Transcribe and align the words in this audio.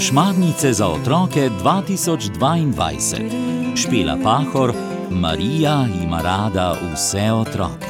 Šmarnice 0.00 0.72
za 0.72 0.88
otroke 0.88 1.50
2022. 1.62 3.76
Špela 3.76 4.18
Pahor, 4.22 4.72
Marija 5.10 5.86
ima 6.02 6.22
rada 6.22 6.76
vse 6.92 7.32
otroke. 7.32 7.86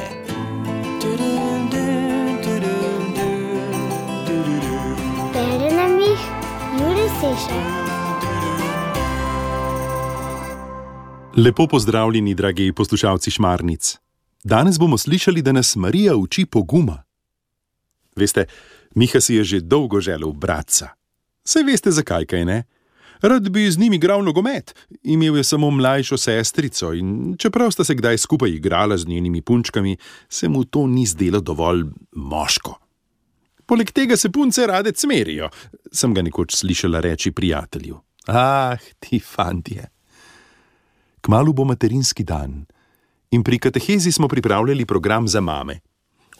Bere 5.33 5.75
nam 5.75 5.99
jih 5.99 6.19
Juri 6.79 7.09
Sešer. 7.19 7.61
Lepo 11.37 11.67
pozdravljeni, 11.67 12.35
dragi 12.35 12.73
poslušalci 12.73 13.31
Šmarnic. 13.31 13.97
Danes 14.43 14.79
bomo 14.79 14.97
slišali, 14.97 15.41
da 15.41 15.51
nas 15.51 15.75
Marija 15.75 16.15
uči 16.15 16.45
poguma. 16.45 17.03
Veste, 18.15 18.45
Miha 18.95 19.21
si 19.21 19.35
je 19.35 19.43
že 19.43 19.59
dolgo 19.61 20.01
želel 20.01 20.31
bratca. 20.31 20.95
Saj 21.43 21.63
veste, 21.63 21.91
zakaj 21.91 22.25
kaj 22.25 22.45
ne? 22.45 22.63
Rad 23.21 23.49
bi 23.49 23.71
z 23.71 23.77
njim 23.77 23.93
igral 23.93 24.23
nogomet, 24.23 24.75
imel 25.03 25.37
je 25.37 25.43
samo 25.43 25.69
mlajšo 25.71 26.17
sestrico 26.17 26.93
in 26.93 27.35
čeprav 27.37 27.71
sta 27.71 27.83
se 27.83 27.95
kdaj 27.95 28.17
skupaj 28.17 28.49
igrala 28.49 28.97
z 28.97 29.07
njenimi 29.07 29.41
punčkami, 29.41 29.97
se 30.29 30.49
mu 30.49 30.63
to 30.63 30.87
ni 30.87 31.05
zdelo 31.05 31.39
dovolj 31.39 31.83
moško. 32.11 32.79
Poleg 33.65 33.91
tega 33.91 34.17
se 34.17 34.31
punce 34.31 34.67
rade 34.67 34.91
cmerijo, 34.91 35.49
sem 35.91 36.13
ga 36.13 36.21
nekoč 36.21 36.55
slišala 36.55 36.99
reči 36.99 37.31
prijatelju. 37.31 37.99
Ah, 38.27 38.77
ti 38.99 39.19
fantje. 39.19 39.87
Kmalu 41.21 41.53
bo 41.53 41.63
materinski 41.63 42.23
dan 42.23 42.65
in 43.31 43.43
pri 43.43 43.59
katehezi 43.59 44.11
smo 44.11 44.27
pripravljali 44.27 44.85
program 44.85 45.27
za 45.27 45.41
mame. 45.41 45.79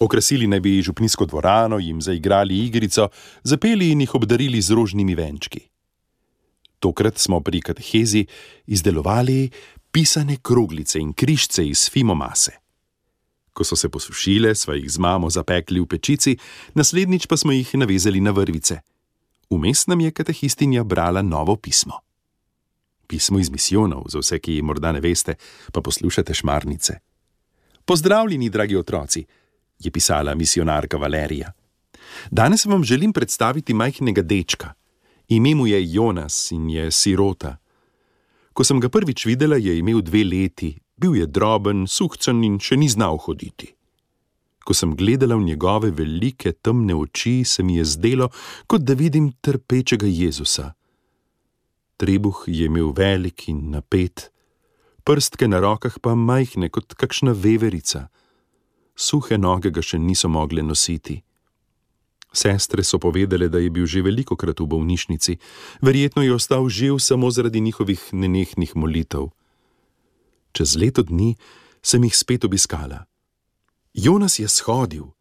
Okrasili 0.02 0.48
naj 0.48 0.60
bi 0.60 0.82
župnijsko 0.82 1.26
dvorano, 1.26 1.78
jim 1.80 2.02
zaigrali 2.02 2.58
igrico, 2.66 3.10
zapeli 3.44 3.92
in 3.92 4.02
jih 4.02 4.16
obdarili 4.16 4.62
z 4.62 4.74
rožnimi 4.74 5.16
venčki. 5.16 5.60
Tokrat 6.80 7.18
smo 7.18 7.40
pri 7.40 7.62
katehezi 7.62 8.26
izdelovali 8.66 9.50
pisane 9.92 10.38
kroglice 10.42 11.00
in 11.00 11.14
križce 11.14 11.68
iz 11.68 11.90
fimomase. 11.90 12.52
Ko 13.54 13.64
so 13.64 13.76
se 13.76 13.90
posušile, 13.90 14.56
sva 14.56 14.74
jih 14.76 14.90
z 14.90 14.98
mamo 14.98 15.30
zapekli 15.30 15.80
v 15.80 15.86
pečici, 15.86 16.38
naslednjič 16.74 17.28
pa 17.28 17.38
smo 17.38 17.52
jih 17.52 17.76
navezali 17.76 18.22
na 18.22 18.32
vrvice. 18.32 18.80
Vmes 19.50 19.86
nam 19.88 20.02
je 20.02 20.12
katehistinja 20.12 20.84
brala 20.84 21.22
novo 21.22 21.56
pismo. 21.56 22.00
Pismo 23.08 23.40
iz 23.40 23.52
misijonov, 23.52 24.08
za 24.10 24.20
vse, 24.20 24.40
ki 24.40 24.62
morda 24.62 24.92
ne 24.92 25.00
veste, 25.04 25.36
pa 25.72 25.82
poslušate 25.82 26.34
šmarnice. 26.34 26.98
Pozdravljeni, 27.86 28.50
dragi 28.50 28.76
otroci, 28.76 29.26
je 29.84 29.92
pisala 29.92 30.36
misionarka 30.36 30.98
Valerija. 30.98 31.52
Danes 32.32 32.66
vam 32.66 32.84
želim 32.84 33.14
predstaviti 33.14 33.74
majhnega 33.74 34.22
dečka. 34.22 34.74
Ime 35.28 35.56
mu 35.56 35.68
je 35.68 35.94
Jonas 35.94 36.52
in 36.52 36.70
je 36.70 36.92
sirota. 36.92 37.58
Ko 38.54 38.64
sem 38.64 38.80
ga 38.80 38.90
prvič 38.90 39.26
videla, 39.26 39.56
je 39.56 39.78
imel 39.78 40.02
dve 40.02 40.24
leti, 40.24 40.76
bil 40.98 41.16
je 41.16 41.26
droben, 41.26 41.88
suhcen 41.88 42.44
in 42.44 42.60
še 42.60 42.78
ni 42.78 42.90
znal 42.90 43.18
hoditi. 43.18 43.72
Ko 44.62 44.76
sem 44.78 44.92
gledala 44.96 45.36
v 45.36 45.48
njegove 45.54 45.92
velike 45.92 46.52
temne 46.52 46.96
oči, 46.96 47.42
se 47.46 47.64
mi 47.64 47.80
je 47.80 47.86
zdelo, 47.86 48.30
kot 48.68 48.84
da 48.84 48.94
vidim 48.94 49.32
trpečega 49.42 50.06
Jezusa. 50.08 50.74
Trebuh 51.98 52.44
je 52.48 52.66
imel 52.66 52.92
velik 52.98 53.48
in 53.48 53.72
napet, 53.72 54.30
prstke 55.04 55.48
na 55.48 55.60
rokah 55.64 55.98
pa 56.02 56.14
majhne 56.16 56.70
kot 56.70 56.94
kakšna 56.94 57.34
veverica. 57.34 58.10
Suhe 58.96 59.38
noge 59.38 59.72
ga 59.72 59.82
še 59.82 60.00
niso 60.00 60.30
mogle 60.30 60.62
nositi. 60.62 61.22
Sestre 62.34 62.84
so 62.84 63.00
povedale, 63.00 63.50
da 63.50 63.60
je 63.60 63.70
bil 63.70 63.86
že 63.86 64.02
veliko 64.02 64.36
krat 64.36 64.60
v 64.60 64.68
bolnišnici, 64.72 65.38
verjetno 65.82 66.24
je 66.24 66.34
ostal 66.34 66.70
živ 66.70 67.00
samo 67.00 67.32
zaradi 67.32 67.60
njihovih 67.60 68.00
nenehnih 68.12 68.76
molitev. 68.76 69.32
Čez 70.52 70.76
leto 70.76 71.04
dni 71.04 71.36
sem 71.84 72.04
jih 72.04 72.16
spet 72.16 72.46
obiskala. 72.48 73.06
Jonas 73.94 74.40
je 74.40 74.48
shodil. 74.48 75.12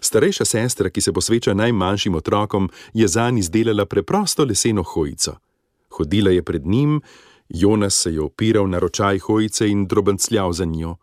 Starejša 0.00 0.44
sestra, 0.44 0.90
ki 0.90 1.00
se 1.00 1.12
posveča 1.12 1.54
najmanjšim 1.54 2.14
otrokom, 2.14 2.70
je 2.94 3.08
za 3.08 3.30
njih 3.30 3.42
izdelala 3.42 3.86
preprosto 3.86 4.44
leseno 4.44 4.82
hojico. 4.82 5.38
Hodila 5.90 6.30
je 6.30 6.42
pred 6.42 6.66
njim, 6.66 7.02
Jonas 7.48 7.94
se 7.94 8.12
je 8.14 8.20
opiral 8.20 8.70
na 8.70 8.78
ročaj 8.78 9.18
hojice 9.18 9.68
in 9.68 9.86
drobencljal 9.86 10.52
za 10.52 10.64
njo. 10.64 10.96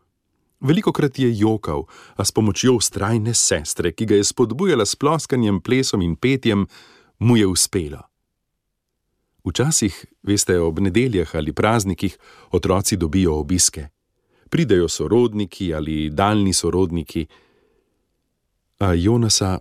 Veliko 0.64 0.94
krat 0.96 1.20
je 1.20 1.28
jokal, 1.38 1.84
a 2.16 2.24
s 2.24 2.32
pomočjo 2.32 2.78
ustrajne 2.80 3.34
sestre, 3.34 3.92
ki 3.92 4.06
ga 4.06 4.16
je 4.16 4.24
spodbujala 4.24 4.86
s 4.86 4.96
ploskanjem, 4.96 5.60
plesom 5.62 6.02
in 6.02 6.16
petjem, 6.16 6.68
mu 7.20 7.38
je 7.38 7.48
uspelo. 7.48 8.00
Včasih, 9.44 10.06
veste, 10.24 10.56
ob 10.60 10.80
nedeljah 10.80 11.36
ali 11.36 11.52
praznikih 11.52 12.18
otroci 12.52 12.96
dobijo 12.96 13.36
obiske. 13.40 13.88
Pridejo 14.50 14.88
sorodniki 14.88 15.74
ali 15.74 16.10
daljni 16.10 16.54
sorodniki, 16.54 17.26
a 18.80 18.94
Jonasa 18.94 19.60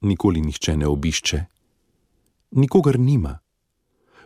nikoli 0.00 0.40
nihče 0.40 0.76
ne 0.76 0.86
obišče. 0.86 1.44
Nikogar 2.50 2.98
nima. 2.98 3.38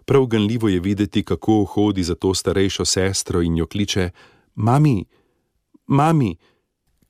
Prav 0.05 0.27
ganljivo 0.27 0.69
je 0.69 0.81
videti, 0.81 1.25
kako 1.25 1.65
hodi 1.65 2.03
za 2.03 2.15
to 2.15 2.35
starejšo 2.35 2.85
sestro 2.85 3.43
in 3.43 3.57
jo 3.57 3.67
kliče: 3.67 4.11
Mami, 4.55 5.05
mami, 5.91 6.37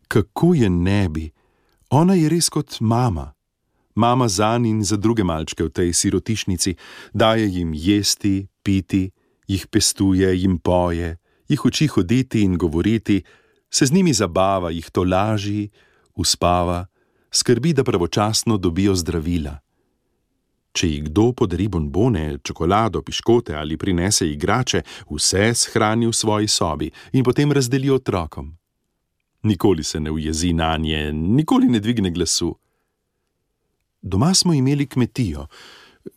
kako 0.08 0.54
je 0.54 0.70
ne 0.70 1.08
bi, 1.08 1.30
ona 1.90 2.14
je 2.14 2.28
res 2.28 2.48
kot 2.48 2.80
mama. 2.80 3.32
Mama 3.94 4.28
za 4.28 4.58
njim 4.58 4.78
in 4.78 4.84
za 4.84 4.96
druge 4.96 5.24
malčke 5.24 5.64
v 5.64 5.70
tej 5.70 5.92
sirotišnici, 5.92 6.74
daje 7.12 7.48
jim 7.50 7.74
jesti, 7.74 8.46
piti, 8.62 9.10
jih 9.46 9.66
pestuje, 9.66 10.30
jim 10.40 10.58
poje, 10.58 11.16
jih 11.48 11.64
uči 11.64 11.86
hoditi 11.86 12.42
in 12.42 12.56
govoriti, 12.56 13.22
se 13.70 13.86
z 13.86 13.92
njimi 13.92 14.12
zabava, 14.12 14.70
jih 14.70 14.90
to 14.90 15.04
laži, 15.04 15.68
uspava, 16.14 16.86
skrbi, 17.30 17.72
da 17.72 17.84
pravočasno 17.84 18.56
dobijo 18.56 18.94
zdravila. 18.94 19.58
Če 20.72 20.88
ji 20.88 21.00
kdo 21.08 21.32
podari 21.34 21.66
bonbone, 21.68 22.38
čokolado, 22.46 23.02
piškote 23.02 23.54
ali 23.58 23.76
prinese 23.76 24.28
igrače, 24.30 24.82
vse 25.10 25.50
shrani 25.54 26.06
v 26.06 26.14
svoji 26.14 26.48
sobi 26.48 26.90
in 27.12 27.26
potem 27.26 27.52
razdeli 27.52 27.90
otrokom. 27.90 28.59
Nikoli 29.42 29.84
se 29.84 30.00
ne 30.00 30.10
ujezi 30.10 30.52
na 30.52 30.76
nje, 30.76 31.12
nikoli 31.12 31.68
ne 31.68 31.80
dvigne 31.80 32.10
glasu. 32.10 32.54
Doma 34.02 34.34
smo 34.34 34.54
imeli 34.54 34.86
kmetijo. 34.86 35.46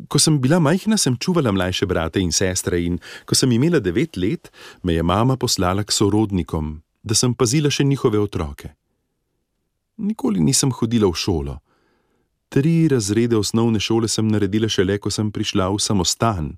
Ko 0.08 0.20
sem 0.20 0.40
bila 0.42 0.60
majhna, 0.60 0.98
sem 0.98 1.18
čuvala 1.18 1.52
mlajše 1.52 1.86
brate 1.86 2.20
in 2.20 2.32
sestre, 2.32 2.80
in 2.84 3.00
ko 3.26 3.36
sem 3.36 3.52
imela 3.52 3.80
devet 3.80 4.18
let, 4.18 4.52
me 4.84 4.94
je 4.94 5.04
mama 5.04 5.38
poslala 5.38 5.84
k 5.84 5.92
sorodnikom, 5.92 6.78
da 7.04 7.16
sem 7.16 7.34
pazila 7.36 7.72
še 7.72 7.84
njihove 7.84 8.20
otroke. 8.20 8.72
Nikoli 9.98 10.40
nisem 10.40 10.72
hodila 10.72 11.08
v 11.12 11.20
šolo. 11.20 11.58
Tri 12.50 12.88
razrede 12.88 13.38
osnovne 13.38 13.80
šole 13.80 14.08
sem 14.08 14.28
naredila 14.28 14.70
šele, 14.70 14.98
ko 15.00 15.12
sem 15.12 15.32
prišla 15.32 15.70
v 15.74 15.80
samostan. 15.82 16.54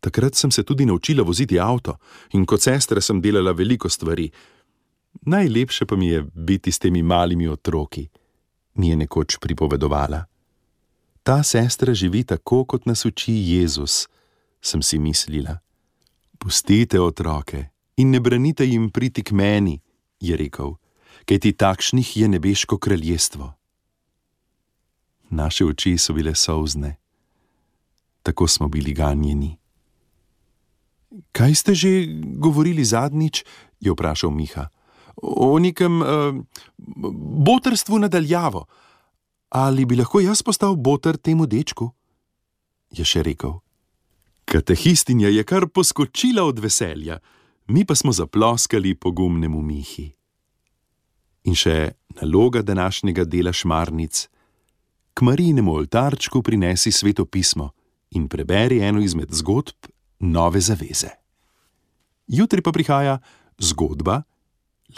Takrat 0.00 0.34
sem 0.34 0.50
se 0.50 0.64
tudi 0.64 0.86
naučila 0.86 1.22
voziti 1.22 1.58
avto 1.60 1.98
in 2.32 2.46
kot 2.46 2.62
sestra 2.64 3.00
sem 3.00 3.20
delala 3.20 3.52
veliko 3.52 3.88
stvari. 3.88 4.30
Najlepše 5.12 5.86
pa 5.86 5.96
mi 5.96 6.08
je 6.08 6.22
biti 6.34 6.72
s 6.72 6.78
temi 6.78 7.02
malimi 7.02 7.48
otroki, 7.48 8.08
mi 8.74 8.88
je 8.88 8.96
nekoč 8.96 9.36
pripovedovala. 9.40 10.24
Ta 11.22 11.42
sestra 11.42 11.94
živi 11.94 12.24
tako, 12.24 12.64
kot 12.64 12.86
nas 12.86 13.04
uči 13.04 13.32
Jezus, 13.32 14.08
sem 14.62 14.82
si 14.82 14.98
mislila. 14.98 15.58
Pustite 16.38 17.00
otroke 17.00 17.68
in 17.96 18.10
ne 18.10 18.20
branite 18.20 18.64
jim 18.64 18.90
priti 18.90 19.22
k 19.22 19.32
meni, 19.32 19.80
je 20.20 20.36
rekel, 20.36 20.74
kajti 21.24 21.52
takšnih 21.52 22.16
je 22.16 22.28
nebeško 22.28 22.78
kraljestvo. 22.78 23.52
Naše 25.30 25.64
oči 25.64 25.98
so 25.98 26.12
bile 26.12 26.34
solzne, 26.34 26.96
tako 28.22 28.48
smo 28.48 28.68
bili 28.68 28.92
ganjeni. 28.92 29.58
Kaj 31.32 31.54
ste 31.54 31.74
že 31.74 32.06
govorili 32.38 32.84
zadnjič? 32.84 33.44
je 33.80 33.92
vprašal 33.92 34.30
Miha. 34.30 34.68
O 35.22 35.58
nekem 35.58 36.02
uh, 36.02 36.36
botrstvu 37.46 37.98
nadaljavo. 37.98 38.66
Ali 39.50 39.84
bi 39.84 39.96
lahko 39.96 40.20
jaz 40.20 40.42
postal 40.42 40.76
botr 40.76 41.16
temu 41.16 41.46
dečku? 41.46 41.90
je 42.90 43.06
še 43.06 43.22
rekel. 43.26 43.58
Katehistinja 44.50 45.30
je 45.30 45.44
kar 45.46 45.68
poskočila 45.70 46.44
od 46.44 46.58
veselja, 46.58 47.20
mi 47.70 47.84
pa 47.86 47.94
smo 47.94 48.12
zaploskali 48.12 48.96
pogumnemu 48.98 49.62
Mihi. 49.62 50.08
In 51.46 51.54
še 51.54 51.94
naloga 52.18 52.62
današnjega 52.66 53.24
dela 53.24 53.52
šmarnic. 53.54 54.26
K 55.14 55.24
Marijinemu 55.24 55.72
oltarčku 55.74 56.42
prinesi 56.42 56.92
sveto 56.92 57.24
pismo 57.24 57.70
in 58.18 58.26
preberi 58.28 58.80
eno 58.82 59.00
izmed 59.00 59.30
zgodb 59.32 59.88
nove 60.20 60.60
zaveze. 60.60 61.10
Jutri 62.26 62.62
pa 62.62 62.72
prihaja 62.72 63.18
zgodba 63.58 64.22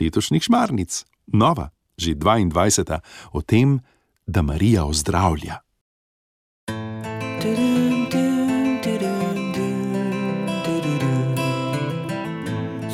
letošnjih 0.01 0.43
šmarnic, 0.43 1.05
nova, 1.27 1.71
že 1.97 2.15
22. 2.15 3.01
o 3.33 3.43
tem, 3.43 3.81
da 4.27 4.43
Marija 4.43 4.85
ozdravlja. 4.85 5.61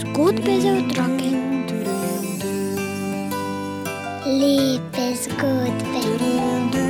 Zgodbe 0.00 0.60
za 0.60 0.72
otroke. 0.72 1.30
Lepe 4.26 5.14
zgodbe. 5.14 6.88